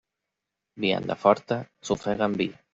Vianda 0.85 1.19
forta, 1.27 1.61
s'ofega 1.91 2.29
amb 2.31 2.45
vi. 2.45 2.53